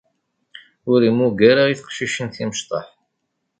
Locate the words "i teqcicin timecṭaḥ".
1.67-2.87